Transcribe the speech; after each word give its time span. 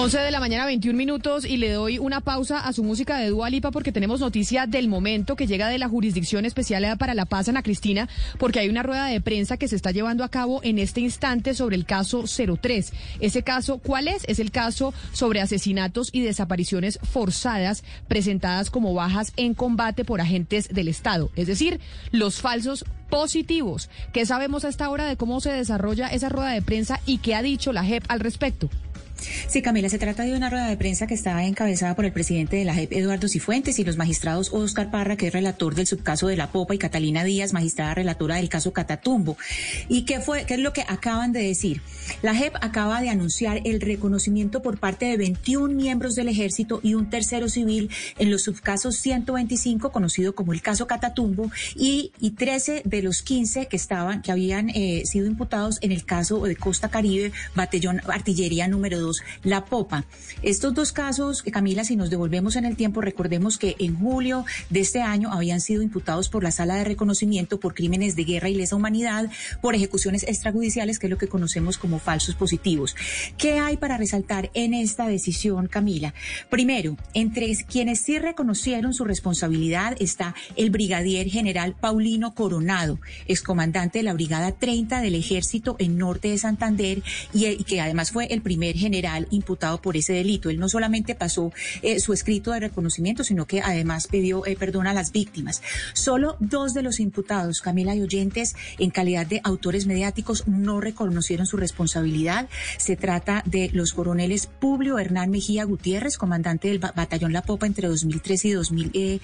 11 0.00 0.16
de 0.20 0.30
la 0.30 0.38
mañana, 0.38 0.64
21 0.64 0.96
minutos, 0.96 1.44
y 1.44 1.56
le 1.56 1.72
doy 1.72 1.98
una 1.98 2.20
pausa 2.20 2.60
a 2.60 2.72
su 2.72 2.84
música 2.84 3.18
de 3.18 3.30
Dua 3.30 3.50
Lipa 3.50 3.72
porque 3.72 3.90
tenemos 3.90 4.20
noticia 4.20 4.68
del 4.68 4.86
momento 4.86 5.34
que 5.34 5.48
llega 5.48 5.66
de 5.68 5.76
la 5.76 5.88
Jurisdicción 5.88 6.44
Especial 6.44 6.96
para 6.98 7.14
la 7.14 7.24
Paz, 7.24 7.48
Ana 7.48 7.64
Cristina, 7.64 8.08
porque 8.38 8.60
hay 8.60 8.68
una 8.68 8.84
rueda 8.84 9.06
de 9.06 9.20
prensa 9.20 9.56
que 9.56 9.66
se 9.66 9.74
está 9.74 9.90
llevando 9.90 10.22
a 10.22 10.28
cabo 10.28 10.60
en 10.62 10.78
este 10.78 11.00
instante 11.00 11.52
sobre 11.52 11.74
el 11.74 11.84
caso 11.84 12.26
03. 12.28 12.92
Ese 13.18 13.42
caso, 13.42 13.78
¿cuál 13.78 14.06
es? 14.06 14.22
Es 14.28 14.38
el 14.38 14.52
caso 14.52 14.94
sobre 15.10 15.40
asesinatos 15.40 16.10
y 16.12 16.20
desapariciones 16.20 17.00
forzadas 17.02 17.82
presentadas 18.06 18.70
como 18.70 18.94
bajas 18.94 19.32
en 19.34 19.52
combate 19.52 20.04
por 20.04 20.20
agentes 20.20 20.68
del 20.68 20.86
Estado, 20.86 21.32
es 21.34 21.48
decir, 21.48 21.80
los 22.12 22.40
falsos 22.40 22.84
positivos. 23.10 23.90
¿Qué 24.12 24.26
sabemos 24.26 24.64
a 24.64 24.68
esta 24.68 24.90
hora 24.90 25.06
de 25.06 25.16
cómo 25.16 25.40
se 25.40 25.50
desarrolla 25.50 26.06
esa 26.06 26.28
rueda 26.28 26.50
de 26.50 26.62
prensa 26.62 27.00
y 27.04 27.18
qué 27.18 27.34
ha 27.34 27.42
dicho 27.42 27.72
la 27.72 27.82
JEP 27.82 28.04
al 28.06 28.20
respecto? 28.20 28.70
Sí, 29.48 29.62
Camila, 29.62 29.88
se 29.88 29.98
trata 29.98 30.24
de 30.24 30.36
una 30.36 30.50
rueda 30.50 30.68
de 30.68 30.76
prensa 30.76 31.06
que 31.06 31.14
está 31.14 31.42
encabezada 31.44 31.96
por 31.96 32.04
el 32.04 32.12
presidente 32.12 32.56
de 32.56 32.64
la 32.64 32.74
JEP, 32.74 32.92
Eduardo 32.92 33.28
Cifuentes, 33.28 33.78
y 33.78 33.84
los 33.84 33.96
magistrados 33.96 34.50
Oscar 34.52 34.90
Parra, 34.90 35.16
que 35.16 35.28
es 35.28 35.32
relator 35.32 35.74
del 35.74 35.86
subcaso 35.86 36.28
de 36.28 36.36
la 36.36 36.52
Popa, 36.52 36.74
y 36.74 36.78
Catalina 36.78 37.24
Díaz, 37.24 37.52
magistrada 37.52 37.94
relatora 37.94 38.36
del 38.36 38.48
caso 38.48 38.72
Catatumbo. 38.72 39.36
¿Y 39.88 40.02
qué 40.02 40.20
fue, 40.20 40.44
qué 40.44 40.54
es 40.54 40.60
lo 40.60 40.72
que 40.72 40.84
acaban 40.86 41.32
de 41.32 41.42
decir? 41.42 41.82
La 42.22 42.34
JEP 42.34 42.54
acaba 42.60 43.00
de 43.00 43.10
anunciar 43.10 43.60
el 43.64 43.80
reconocimiento 43.80 44.62
por 44.62 44.78
parte 44.78 45.06
de 45.06 45.16
21 45.16 45.74
miembros 45.74 46.14
del 46.14 46.28
ejército 46.28 46.80
y 46.82 46.94
un 46.94 47.10
tercero 47.10 47.48
civil 47.48 47.90
en 48.18 48.30
los 48.30 48.42
subcasos 48.42 48.96
125, 48.96 49.90
conocido 49.90 50.34
como 50.34 50.52
el 50.52 50.62
caso 50.62 50.86
Catatumbo, 50.86 51.50
y, 51.74 52.12
y 52.20 52.32
13 52.32 52.82
de 52.84 53.02
los 53.02 53.22
15 53.22 53.66
que 53.66 53.76
estaban, 53.76 54.22
que 54.22 54.32
habían 54.32 54.70
eh, 54.70 55.02
sido 55.04 55.26
imputados 55.26 55.78
en 55.80 55.92
el 55.92 56.04
caso 56.04 56.44
de 56.44 56.56
Costa 56.56 56.88
Caribe, 56.88 57.32
batallón 57.54 58.00
artillería 58.08 58.68
número 58.68 59.00
2 59.00 59.07
la 59.42 59.64
Popa. 59.64 60.04
Estos 60.42 60.74
dos 60.74 60.92
casos, 60.92 61.42
Camila, 61.42 61.84
si 61.84 61.96
nos 61.96 62.10
devolvemos 62.10 62.56
en 62.56 62.64
el 62.64 62.76
tiempo, 62.76 63.00
recordemos 63.00 63.58
que 63.58 63.76
en 63.78 63.98
julio 63.98 64.44
de 64.70 64.80
este 64.80 65.02
año 65.02 65.32
habían 65.32 65.60
sido 65.60 65.82
imputados 65.82 66.28
por 66.28 66.42
la 66.42 66.50
Sala 66.50 66.76
de 66.76 66.84
Reconocimiento 66.84 67.60
por 67.60 67.74
crímenes 67.74 68.16
de 68.16 68.24
guerra 68.24 68.48
y 68.48 68.54
lesa 68.54 68.76
humanidad, 68.76 69.30
por 69.60 69.74
ejecuciones 69.74 70.24
extrajudiciales, 70.24 70.98
que 70.98 71.06
es 71.06 71.10
lo 71.10 71.18
que 71.18 71.28
conocemos 71.28 71.78
como 71.78 71.98
falsos 71.98 72.34
positivos. 72.34 72.94
¿Qué 73.36 73.58
hay 73.58 73.76
para 73.76 73.96
resaltar 73.96 74.50
en 74.54 74.74
esta 74.74 75.06
decisión, 75.06 75.66
Camila? 75.66 76.14
Primero, 76.50 76.96
entre 77.14 77.54
quienes 77.64 78.00
sí 78.00 78.18
reconocieron 78.18 78.94
su 78.94 79.04
responsabilidad 79.04 79.96
está 80.00 80.34
el 80.56 80.70
brigadier 80.70 81.28
general 81.28 81.74
Paulino 81.78 82.34
Coronado, 82.34 82.98
excomandante 83.26 84.00
de 84.00 84.02
la 84.04 84.14
Brigada 84.14 84.52
30 84.52 85.00
del 85.00 85.14
Ejército 85.14 85.76
en 85.78 85.98
Norte 85.98 86.28
de 86.28 86.38
Santander 86.38 87.02
y 87.32 87.64
que 87.64 87.80
además 87.80 88.12
fue 88.12 88.26
el 88.26 88.42
primer 88.42 88.76
general 88.76 88.97
imputado 89.30 89.80
por 89.80 89.96
ese 89.96 90.12
delito. 90.12 90.50
Él 90.50 90.58
no 90.58 90.68
solamente 90.68 91.14
pasó 91.14 91.52
eh, 91.82 92.00
su 92.00 92.12
escrito 92.12 92.52
de 92.52 92.60
reconocimiento, 92.60 93.24
sino 93.24 93.46
que 93.46 93.60
además 93.60 94.06
pidió 94.06 94.46
eh, 94.46 94.56
perdón 94.56 94.86
a 94.86 94.94
las 94.94 95.12
víctimas. 95.12 95.62
Solo 95.92 96.36
dos 96.40 96.74
de 96.74 96.82
los 96.82 97.00
imputados, 97.00 97.60
Camila 97.60 97.94
y 97.94 98.02
Oyentes, 98.02 98.54
en 98.78 98.90
calidad 98.90 99.26
de 99.26 99.40
autores 99.44 99.86
mediáticos, 99.86 100.46
no 100.46 100.80
reconocieron 100.80 101.46
su 101.46 101.56
responsabilidad. 101.56 102.48
Se 102.78 102.96
trata 102.96 103.42
de 103.46 103.70
los 103.72 103.92
coroneles 103.92 104.46
Publio 104.46 104.98
Hernán 104.98 105.30
Mejía 105.30 105.64
Gutiérrez, 105.64 106.16
comandante 106.16 106.68
del 106.68 106.78
batallón 106.78 107.32
La 107.32 107.42
Popa 107.42 107.66
entre 107.66 107.88
2003 107.88 108.44
y 108.44 108.50
2000, 108.52 109.20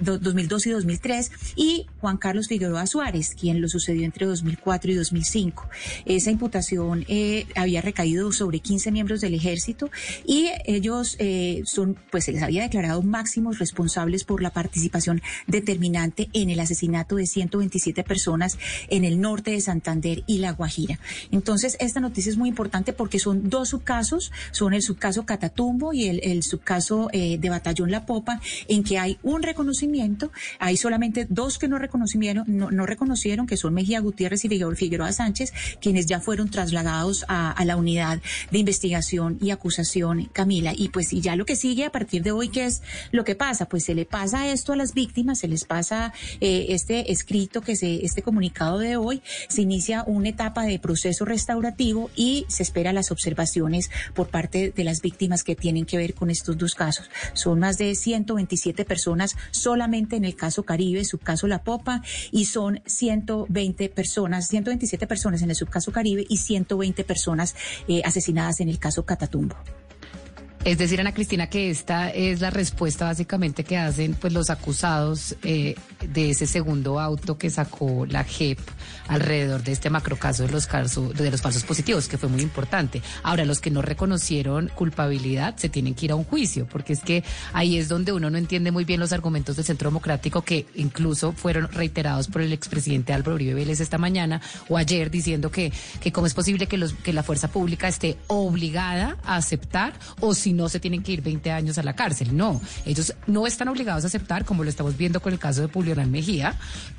2002 0.00 0.66
y 0.66 0.70
2003, 0.70 1.30
y 1.56 1.86
Juan 2.00 2.16
Carlos 2.16 2.48
Figueroa 2.48 2.86
Suárez, 2.86 3.34
quien 3.38 3.60
lo 3.60 3.68
sucedió 3.68 4.04
entre 4.04 4.26
2004 4.26 4.92
y 4.92 4.94
2005. 4.94 5.68
Esa 6.04 6.30
imputación 6.30 7.04
eh, 7.08 7.46
había 7.54 7.80
recaído 7.80 8.32
sobre 8.32 8.60
15 8.60 8.92
miembros 8.92 9.09
del 9.18 9.34
ejército 9.34 9.90
y 10.24 10.50
ellos 10.64 11.16
eh, 11.18 11.62
son, 11.64 11.96
pues 12.12 12.26
se 12.26 12.32
les 12.32 12.42
había 12.44 12.62
declarado 12.62 13.02
máximos 13.02 13.58
responsables 13.58 14.22
por 14.22 14.42
la 14.42 14.50
participación 14.50 15.20
determinante 15.48 16.28
en 16.32 16.50
el 16.50 16.60
asesinato 16.60 17.16
de 17.16 17.26
127 17.26 18.04
personas 18.04 18.58
en 18.88 19.04
el 19.04 19.20
norte 19.20 19.50
de 19.50 19.60
Santander 19.60 20.22
y 20.28 20.38
La 20.38 20.52
Guajira. 20.52 21.00
Entonces, 21.32 21.76
esta 21.80 21.98
noticia 21.98 22.30
es 22.30 22.36
muy 22.36 22.48
importante 22.48 22.92
porque 22.92 23.18
son 23.18 23.50
dos 23.50 23.70
subcasos, 23.70 24.30
son 24.52 24.74
el 24.74 24.82
subcaso 24.82 25.26
Catatumbo 25.26 25.92
y 25.92 26.06
el, 26.06 26.42
subcaso 26.44 27.08
eh, 27.12 27.38
de 27.38 27.50
Batallón 27.50 27.90
La 27.90 28.06
Popa, 28.06 28.40
en 28.68 28.84
que 28.84 28.98
hay 28.98 29.18
un 29.22 29.42
reconocimiento, 29.42 30.30
hay 30.58 30.76
solamente 30.76 31.26
dos 31.28 31.58
que 31.58 31.68
no 31.68 31.78
reconocieron, 31.78 32.44
no, 32.46 32.70
no 32.70 32.86
reconocieron, 32.86 33.46
que 33.46 33.56
son 33.56 33.74
Mejía 33.74 34.00
Gutiérrez 34.00 34.44
y 34.44 34.48
Figueroa 34.48 35.12
Sánchez, 35.12 35.52
quienes 35.80 36.06
ya 36.06 36.20
fueron 36.20 36.50
trasladados 36.50 37.24
a 37.28 37.64
la 37.64 37.76
unidad 37.76 38.20
de 38.50 38.58
investigación 38.58 38.89
y 39.40 39.50
acusación, 39.50 40.30
Camila. 40.32 40.72
Y 40.76 40.88
pues 40.88 41.12
y 41.12 41.20
ya 41.20 41.36
lo 41.36 41.44
que 41.44 41.56
sigue 41.56 41.84
a 41.84 41.92
partir 41.92 42.22
de 42.22 42.32
hoy, 42.32 42.48
¿qué 42.48 42.66
es 42.66 42.82
lo 43.12 43.24
que 43.24 43.34
pasa? 43.34 43.68
Pues 43.68 43.84
se 43.84 43.94
le 43.94 44.04
pasa 44.04 44.50
esto 44.50 44.72
a 44.72 44.76
las 44.76 44.94
víctimas, 44.94 45.38
se 45.38 45.48
les 45.48 45.64
pasa 45.64 46.12
eh, 46.40 46.66
este 46.70 47.12
escrito, 47.12 47.60
que 47.60 47.76
se, 47.76 48.04
este 48.04 48.22
comunicado 48.22 48.78
de 48.78 48.96
hoy, 48.96 49.22
se 49.48 49.62
inicia 49.62 50.04
una 50.06 50.28
etapa 50.28 50.64
de 50.64 50.78
proceso 50.78 51.24
restaurativo 51.24 52.10
y 52.16 52.46
se 52.48 52.62
espera 52.62 52.92
las 52.92 53.10
observaciones 53.10 53.90
por 54.14 54.28
parte 54.28 54.72
de 54.74 54.84
las 54.84 55.00
víctimas 55.02 55.44
que 55.44 55.56
tienen 55.56 55.86
que 55.86 55.96
ver 55.96 56.14
con 56.14 56.30
estos 56.30 56.58
dos 56.58 56.74
casos. 56.74 57.10
Son 57.32 57.58
más 57.58 57.78
de 57.78 57.94
127 57.94 58.84
personas 58.84 59.36
solamente 59.50 60.16
en 60.16 60.24
el 60.24 60.34
caso 60.34 60.64
Caribe, 60.64 61.04
subcaso 61.04 61.46
La 61.46 61.62
Popa, 61.62 62.02
y 62.30 62.46
son 62.46 62.82
120 62.86 63.88
personas, 63.90 64.48
127 64.48 65.06
personas 65.06 65.42
en 65.42 65.50
el 65.50 65.56
subcaso 65.56 65.92
Caribe 65.92 66.26
y 66.28 66.38
120 66.38 67.04
personas 67.04 67.54
eh, 67.88 68.02
asesinadas 68.04 68.60
en 68.60 68.68
el 68.68 68.78
caso 68.80 69.04
Catatumbo. 69.04 69.56
Es 70.64 70.76
decir, 70.76 71.00
Ana 71.00 71.14
Cristina, 71.14 71.48
que 71.48 71.70
esta 71.70 72.10
es 72.10 72.40
la 72.40 72.50
respuesta 72.50 73.06
básicamente 73.06 73.64
que 73.64 73.78
hacen 73.78 74.14
pues 74.14 74.32
los 74.32 74.50
acusados 74.50 75.36
eh, 75.42 75.74
de 76.12 76.30
ese 76.30 76.46
segundo 76.46 76.98
auto 77.00 77.38
que 77.38 77.50
sacó 77.50 78.06
la 78.06 78.24
JEP 78.24 78.58
alrededor 79.08 79.62
de 79.62 79.72
este 79.72 79.90
macrocaso 79.90 80.44
de 80.44 80.52
los 80.52 80.66
casos 80.66 81.14
de 81.14 81.30
los 81.30 81.40
falsos 81.40 81.64
positivos, 81.64 82.08
que 82.08 82.18
fue 82.18 82.28
muy 82.28 82.42
importante. 82.42 83.02
Ahora, 83.22 83.44
los 83.44 83.60
que 83.60 83.70
no 83.70 83.82
reconocieron 83.82 84.70
culpabilidad 84.74 85.56
se 85.56 85.68
tienen 85.68 85.94
que 85.94 86.06
ir 86.06 86.12
a 86.12 86.14
un 86.16 86.24
juicio, 86.24 86.66
porque 86.66 86.92
es 86.92 87.00
que 87.00 87.24
ahí 87.52 87.76
es 87.76 87.88
donde 87.88 88.12
uno 88.12 88.30
no 88.30 88.38
entiende 88.38 88.70
muy 88.70 88.84
bien 88.84 89.00
los 89.00 89.12
argumentos 89.12 89.56
del 89.56 89.64
Centro 89.64 89.90
Democrático 89.90 90.42
que 90.42 90.66
incluso 90.74 91.32
fueron 91.32 91.68
reiterados 91.70 92.28
por 92.28 92.42
el 92.42 92.52
expresidente 92.52 93.12
Álvaro 93.12 93.34
Uribe 93.34 93.54
Vélez 93.54 93.80
esta 93.80 93.98
mañana 93.98 94.40
o 94.68 94.76
ayer 94.76 95.10
diciendo 95.10 95.50
que, 95.50 95.72
que 96.00 96.12
cómo 96.12 96.26
es 96.26 96.34
posible 96.34 96.66
que, 96.66 96.76
los, 96.76 96.92
que 96.94 97.12
la 97.12 97.22
fuerza 97.22 97.48
pública 97.48 97.88
esté 97.88 98.16
obligada 98.28 99.16
a 99.24 99.36
aceptar 99.36 99.92
o 100.20 100.34
si 100.34 100.52
no 100.52 100.68
se 100.68 100.80
tienen 100.80 101.02
que 101.02 101.12
ir 101.12 101.22
20 101.22 101.50
años 101.50 101.78
a 101.78 101.82
la 101.82 101.94
cárcel. 101.94 102.36
No, 102.36 102.60
ellos 102.84 103.14
no 103.26 103.46
están 103.46 103.68
obligados 103.68 104.04
a 104.04 104.06
aceptar, 104.06 104.44
como 104.44 104.64
lo 104.64 104.70
estamos 104.70 104.96
viendo 104.96 105.20
con 105.20 105.32
el 105.32 105.38
caso 105.38 105.62
de 105.62 105.72
Julio 105.72 105.94
Hernán 106.00 106.10
Mejía, 106.10 106.54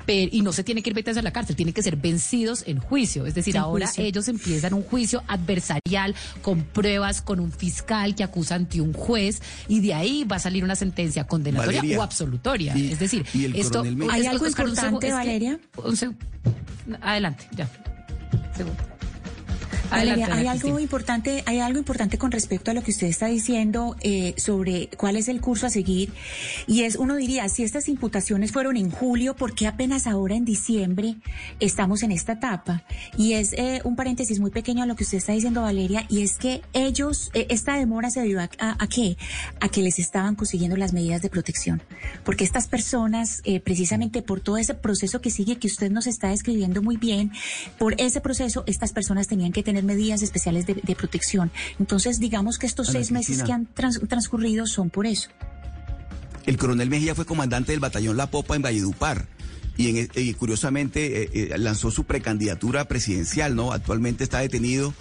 pero, 0.06 0.30
y 0.32 0.42
no 0.42 0.52
se 0.52 0.64
tiene 0.64 0.82
que 0.82 0.90
ir 0.90 0.94
20 0.94 1.10
años 1.10 1.18
a 1.18 1.22
la 1.22 1.32
cárcel, 1.32 1.56
tienen 1.56 1.74
que 1.74 1.82
ser 1.82 1.96
vencidos 1.96 2.64
en 2.66 2.78
juicio. 2.78 3.26
Es 3.26 3.34
decir, 3.34 3.58
ahora 3.58 3.90
ellos 3.96 4.28
empiezan 4.28 4.74
un 4.74 4.82
juicio 4.82 5.22
adversarial 5.26 6.14
con 6.40 6.62
pruebas, 6.62 7.22
con 7.22 7.40
un 7.40 7.52
fiscal 7.52 8.14
que 8.14 8.24
acusa 8.24 8.54
ante 8.54 8.80
un 8.80 8.92
juez 8.92 9.42
y 9.68 9.80
de 9.80 9.94
ahí 9.94 10.24
va 10.24 10.36
a 10.36 10.40
salir 10.40 10.64
una 10.64 10.76
sentencia 10.76 11.24
condenatoria 11.24 11.82
o 11.98 12.02
absolutoria. 12.02 12.74
es 12.74 12.98
decir, 12.98 13.24
esto... 13.54 13.82
¿Hay 14.10 14.26
algo 14.26 14.46
importante, 14.46 15.12
Valeria? 15.12 15.58
adelante, 17.00 17.44
ya. 17.56 17.68
Segundo 18.54 18.91
hay 19.92 20.46
algo 20.46 20.78
importante, 20.78 21.42
hay 21.46 21.60
algo 21.60 21.78
importante 21.78 22.18
con 22.18 22.30
respecto 22.30 22.70
a 22.70 22.74
lo 22.74 22.82
que 22.82 22.90
usted 22.90 23.06
está 23.06 23.26
diciendo 23.26 23.96
eh, 24.00 24.34
sobre 24.36 24.88
cuál 24.96 25.16
es 25.16 25.28
el 25.28 25.40
curso 25.40 25.66
a 25.66 25.70
seguir. 25.70 26.12
Y 26.66 26.82
es, 26.82 26.96
uno 26.96 27.16
diría, 27.16 27.48
si 27.48 27.62
estas 27.62 27.88
imputaciones 27.88 28.52
fueron 28.52 28.76
en 28.76 28.90
julio, 28.90 29.34
¿por 29.34 29.54
qué 29.54 29.66
apenas 29.66 30.06
ahora 30.06 30.34
en 30.34 30.44
diciembre 30.44 31.16
estamos 31.60 32.02
en 32.02 32.12
esta 32.12 32.32
etapa? 32.32 32.84
Y 33.16 33.34
es 33.34 33.52
eh, 33.52 33.80
un 33.84 33.96
paréntesis 33.96 34.40
muy 34.40 34.50
pequeño 34.50 34.82
a 34.82 34.86
lo 34.86 34.96
que 34.96 35.04
usted 35.04 35.18
está 35.18 35.32
diciendo, 35.32 35.62
Valeria, 35.62 36.06
y 36.08 36.22
es 36.22 36.38
que 36.38 36.62
ellos, 36.72 37.30
eh, 37.34 37.46
esta 37.50 37.76
demora 37.76 38.10
se 38.10 38.20
debió 38.20 38.40
a, 38.40 38.48
a, 38.58 38.86
qué? 38.88 39.16
A 39.60 39.68
que 39.68 39.82
les 39.82 39.98
estaban 39.98 40.34
consiguiendo 40.34 40.76
las 40.76 40.92
medidas 40.92 41.22
de 41.22 41.30
protección. 41.30 41.82
Porque 42.24 42.44
estas 42.44 42.66
personas, 42.66 43.42
precisamente 43.64 44.22
por 44.22 44.40
todo 44.40 44.56
ese 44.56 44.74
proceso 44.74 45.20
que 45.20 45.30
sigue, 45.30 45.56
que 45.56 45.66
usted 45.66 45.90
nos 45.90 46.06
está 46.06 46.28
describiendo 46.28 46.82
muy 46.82 46.96
bien, 46.96 47.32
por 47.78 47.94
ese 48.00 48.20
proceso, 48.20 48.64
estas 48.66 48.92
personas 48.92 49.28
tenían 49.28 49.52
que 49.52 49.62
tener 49.62 49.81
medidas 49.82 50.22
especiales 50.22 50.66
de, 50.66 50.74
protección. 50.96 51.50
Entonces, 51.78 52.18
digamos 52.18 52.58
que 52.58 52.66
estos 52.66 52.88
seis 52.88 53.10
meses 53.10 53.42
que 53.42 53.52
han 53.52 53.66
transcurrido 53.66 54.66
son 54.66 54.90
por 54.90 55.06
eso. 55.06 55.30
El 56.46 56.56
coronel 56.56 56.90
Mejía 56.90 57.14
fue 57.14 57.24
comandante 57.24 57.72
del 57.72 57.80
batallón 57.80 58.16
La 58.16 58.28
Popa 58.28 58.56
en 58.56 58.62
Valledupar 58.62 59.26
y, 59.76 60.08
en, 60.14 60.32
curiosamente 60.34 61.50
lanzó 61.56 61.90
su 61.90 62.04
precandidatura 62.04 62.86
presidencial, 62.86 63.54
¿no? 63.54 63.72
Actualmente 63.72 64.24
está 64.24 64.40
detenido 64.40 64.92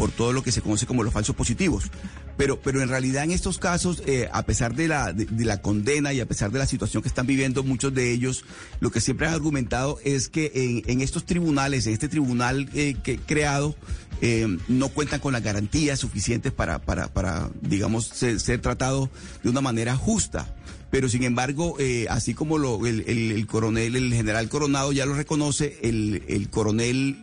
por 0.00 0.10
todo 0.10 0.32
lo 0.32 0.42
que 0.42 0.50
se 0.50 0.62
conoce 0.62 0.86
como 0.86 1.02
los 1.02 1.12
falsos 1.12 1.36
positivos. 1.36 1.90
Pero, 2.38 2.58
pero 2.58 2.80
en 2.80 2.88
realidad 2.88 3.24
en 3.24 3.32
estos 3.32 3.58
casos, 3.58 4.02
eh, 4.06 4.30
a 4.32 4.46
pesar 4.46 4.74
de 4.74 4.88
la, 4.88 5.12
de, 5.12 5.44
la 5.44 5.60
condena 5.60 6.14
y 6.14 6.20
a 6.20 6.26
pesar 6.26 6.50
de 6.50 6.58
la 6.58 6.64
situación 6.64 7.02
que 7.02 7.08
están 7.10 7.26
viviendo 7.26 7.62
muchos 7.64 7.92
de 7.92 8.10
ellos, 8.10 8.46
lo 8.80 8.90
que 8.90 9.02
siempre 9.02 9.26
han 9.26 9.34
argumentado 9.34 9.98
es 10.02 10.30
que 10.30 10.82
en, 10.86 11.02
estos 11.02 11.26
tribunales, 11.26 11.86
en 11.86 11.92
este 11.92 12.08
tribunal 12.08 12.70
eh, 12.72 12.96
creado, 13.26 13.76
eh, 14.22 14.46
no 14.68 14.88
cuentan 14.88 15.20
con 15.20 15.34
las 15.34 15.42
garantías 15.42 15.98
suficientes 15.98 16.50
para, 16.50 16.78
para, 16.78 17.08
para 17.08 17.50
digamos, 17.60 18.06
ser, 18.06 18.40
ser 18.40 18.62
tratados 18.62 19.10
de 19.42 19.50
una 19.50 19.60
manera 19.60 19.96
justa 19.96 20.54
pero 20.90 21.08
sin 21.08 21.22
embargo, 21.22 21.76
así 22.08 22.34
como 22.34 22.58
lo, 22.58 22.84
el, 22.84 23.04
el, 23.06 23.30
el, 23.30 23.46
coronel, 23.46 23.94
el 23.94 24.12
general 24.12 24.48
Coronado 24.48 24.90
ya 24.90 25.06
lo 25.06 25.14
reconoce, 25.14 25.78
el, 25.82 26.24
el 26.26 26.50
coronel 26.50 27.22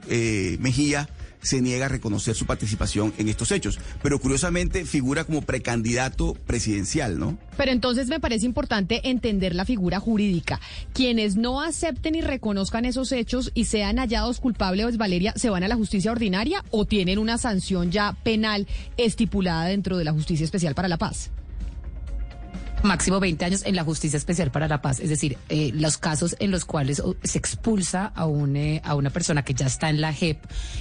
Mejía 0.61 1.09
se 1.41 1.61
niega 1.61 1.85
a 1.85 1.89
reconocer 1.89 2.35
su 2.35 2.45
participación 2.45 3.13
en 3.17 3.27
estos 3.27 3.51
hechos. 3.51 3.79
Pero 4.01 4.19
curiosamente 4.19 4.85
figura 4.85 5.23
como 5.23 5.41
precandidato 5.41 6.33
presidencial, 6.45 7.19
¿no? 7.19 7.37
Pero 7.55 7.71
entonces 7.71 8.07
me 8.07 8.19
parece 8.19 8.45
importante 8.45 9.09
entender 9.09 9.55
la 9.55 9.65
figura 9.65 9.99
jurídica. 9.99 10.59
Quienes 10.93 11.35
no 11.35 11.61
acepten 11.61 12.15
y 12.15 12.21
reconozcan 12.21 12.85
esos 12.85 13.11
hechos 13.11 13.51
y 13.53 13.65
sean 13.65 13.97
hallados 13.97 14.39
culpables, 14.39 14.97
Valeria, 14.97 15.33
¿se 15.35 15.49
van 15.49 15.63
a 15.63 15.67
la 15.67 15.75
justicia 15.75 16.11
ordinaria 16.11 16.63
o 16.71 16.85
tienen 16.85 17.19
una 17.19 17.37
sanción 17.37 17.91
ya 17.91 18.15
penal 18.23 18.67
estipulada 18.97 19.65
dentro 19.65 19.97
de 19.97 20.05
la 20.05 20.13
Justicia 20.13 20.43
Especial 20.43 20.75
para 20.75 20.87
la 20.87 20.97
Paz? 20.97 21.31
Máximo 22.83 23.19
20 23.19 23.45
años 23.45 23.63
en 23.65 23.75
la 23.75 23.83
Justicia 23.83 24.17
Especial 24.17 24.51
para 24.51 24.67
la 24.67 24.81
Paz. 24.81 24.99
Es 24.99 25.09
decir, 25.09 25.37
eh, 25.49 25.71
los 25.73 25.97
casos 25.97 26.35
en 26.39 26.51
los 26.51 26.65
cuales 26.65 27.01
se 27.23 27.37
expulsa 27.37 28.11
a, 28.15 28.25
un, 28.25 28.55
eh, 28.55 28.81
a 28.83 28.95
una 28.95 29.09
persona 29.09 29.43
que 29.43 29.53
ya 29.53 29.65
está 29.65 29.89
en 29.89 30.01
la 30.01 30.13
JEP 30.13 30.37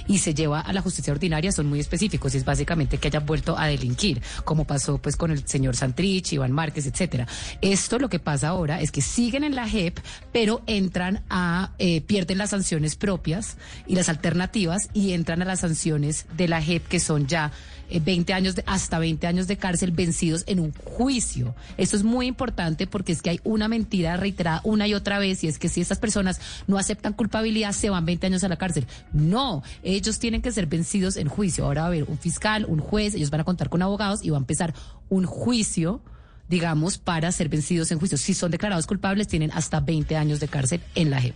y 0.07 0.19
se 0.19 0.33
lleva 0.33 0.61
a 0.61 0.73
la 0.73 0.81
justicia 0.81 1.13
ordinaria 1.13 1.51
son 1.51 1.67
muy 1.67 1.79
específicos 1.79 2.33
y 2.33 2.37
es 2.37 2.45
básicamente 2.45 2.97
que 2.97 3.07
haya 3.07 3.19
vuelto 3.19 3.57
a 3.57 3.67
delinquir, 3.67 4.21
como 4.43 4.65
pasó 4.65 4.97
pues 4.97 5.15
con 5.15 5.31
el 5.31 5.47
señor 5.47 5.75
Santrich, 5.75 6.33
Iván 6.33 6.51
Márquez, 6.51 6.85
etcétera. 6.85 7.27
Esto 7.61 7.99
lo 7.99 8.09
que 8.09 8.19
pasa 8.19 8.49
ahora 8.49 8.81
es 8.81 8.91
que 8.91 9.01
siguen 9.01 9.43
en 9.43 9.55
la 9.55 9.67
JEP, 9.67 9.99
pero 10.31 10.61
entran 10.67 11.23
a, 11.29 11.71
eh, 11.79 12.01
pierden 12.01 12.37
las 12.37 12.51
sanciones 12.51 12.95
propias 12.95 13.57
y 13.85 13.95
las 13.95 14.09
alternativas 14.09 14.89
y 14.93 15.13
entran 15.13 15.41
a 15.41 15.45
las 15.45 15.61
sanciones 15.61 16.25
de 16.35 16.47
la 16.47 16.61
JEP 16.61 16.87
que 16.87 16.99
son 16.99 17.27
ya 17.27 17.51
20 17.89 18.33
años 18.33 18.55
de, 18.55 18.63
hasta 18.65 18.99
20 18.99 19.27
años 19.27 19.47
de 19.47 19.57
cárcel 19.57 19.91
vencidos 19.91 20.43
en 20.47 20.59
un 20.59 20.73
juicio. 20.73 21.55
Esto 21.87 21.95
es 21.95 22.03
muy 22.03 22.27
importante 22.27 22.85
porque 22.85 23.13
es 23.13 23.21
que 23.21 23.29
hay 23.29 23.39
una 23.45 23.69
mentira 23.69 24.17
reiterada 24.17 24.59
una 24.65 24.89
y 24.89 24.93
otra 24.93 25.19
vez 25.19 25.41
y 25.45 25.47
es 25.47 25.57
que 25.57 25.69
si 25.69 25.79
estas 25.79 25.99
personas 25.99 26.41
no 26.67 26.77
aceptan 26.77 27.13
culpabilidad 27.13 27.71
se 27.71 27.89
van 27.89 28.05
20 28.05 28.27
años 28.27 28.43
a 28.43 28.49
la 28.49 28.57
cárcel. 28.57 28.85
No, 29.13 29.63
ellos 29.83 30.19
tienen 30.19 30.41
que 30.41 30.51
ser 30.51 30.65
vencidos 30.65 31.15
en 31.15 31.29
juicio. 31.29 31.63
Ahora 31.63 31.83
va 31.83 31.87
a 31.87 31.91
haber 31.91 32.03
un 32.03 32.17
fiscal, 32.17 32.65
un 32.67 32.79
juez, 32.79 33.15
ellos 33.15 33.29
van 33.29 33.39
a 33.39 33.45
contar 33.45 33.69
con 33.69 33.81
abogados 33.81 34.21
y 34.21 34.31
va 34.31 34.35
a 34.35 34.39
empezar 34.41 34.73
un 35.07 35.25
juicio 35.25 36.01
digamos, 36.49 36.97
para 36.97 37.31
ser 37.31 37.47
vencidos 37.47 37.91
en 37.91 37.99
juicio. 37.99 38.17
Si 38.17 38.33
son 38.33 38.51
declarados 38.51 38.87
culpables, 38.87 39.27
tienen 39.27 39.51
hasta 39.51 39.79
20 39.79 40.15
años 40.15 40.39
de 40.39 40.47
cárcel 40.47 40.81
en 40.95 41.09
la 41.09 41.21
JEP. 41.21 41.35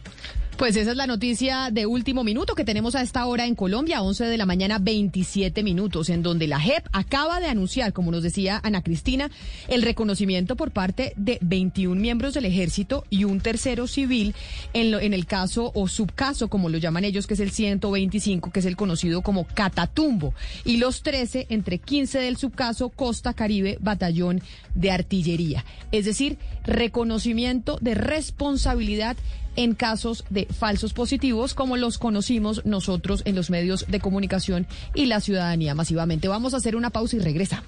Pues 0.62 0.76
esa 0.76 0.92
es 0.92 0.96
la 0.96 1.08
noticia 1.08 1.70
de 1.72 1.88
último 1.88 2.24
minuto 2.24 2.54
que 2.54 2.64
tenemos 2.64 2.94
a 2.94 3.02
esta 3.02 3.26
hora 3.26 3.48
en 3.48 3.56
Colombia, 3.56 4.04
11 4.04 4.26
de 4.26 4.38
la 4.38 4.46
mañana, 4.46 4.78
27 4.78 5.64
minutos, 5.64 6.08
en 6.12 6.22
donde 6.22 6.46
la 6.46 6.60
JEP 6.60 6.86
acaba 6.92 7.40
de 7.40 7.48
anunciar, 7.48 7.94
como 7.94 8.12
nos 8.12 8.22
decía 8.22 8.62
Ana 8.64 8.84
Cristina, 8.84 9.32
el 9.70 9.82
reconocimiento 9.82 10.56
por 10.56 10.70
parte 10.70 11.14
de 11.16 11.40
21 11.42 12.00
miembros 12.00 12.36
del 12.36 12.46
ejército 12.46 13.06
y 13.10 13.24
un 13.24 13.42
tercero 13.42 13.88
civil 13.88 14.36
en, 14.74 14.94
en 14.94 15.16
el 15.16 15.26
caso 15.26 15.72
o 15.74 15.88
subcaso, 15.88 16.48
como 16.48 16.70
lo 16.70 16.78
llaman 16.78 17.06
ellos, 17.06 17.26
que 17.26 17.34
es 17.34 17.40
el 17.40 17.50
125, 17.50 18.52
que 18.52 18.60
es 18.60 18.66
el 18.68 18.76
conocido 18.76 19.24
como 19.24 19.48
Catatumbo, 19.48 20.36
y 20.64 20.78
los 20.78 21.02
13 21.02 21.48
entre 21.50 21.80
15 21.80 22.20
del 22.20 22.38
subcaso 22.38 22.90
Costa 22.90 23.34
Caribe 23.34 23.80
Batallón 23.82 24.44
de 24.76 24.92
Artillería. 24.92 25.66
Es 25.92 26.06
decir, 26.06 26.38
reconocimiento 26.66 27.80
de 27.82 27.96
responsabilidad 27.96 29.18
en 29.56 29.76
casos 29.76 30.24
de 30.30 30.46
falsos 30.46 30.94
positivos 30.94 31.54
como 31.54 31.78
los 31.78 31.98
conocimos 31.98 32.66
nosotros 32.66 33.22
en 33.26 33.36
los 33.36 33.50
medios 33.50 33.86
de 33.88 34.00
comunicación 34.00 34.68
y 34.94 35.06
la 35.06 35.22
ciudadanía 35.22 35.76
masivamente. 35.76 36.28
Vamos 36.28 36.54
a 36.54 36.58
hacer 36.58 36.76
una 36.76 36.90
pausa 36.90 37.18
y 37.18 37.20
regresamos. 37.20 37.68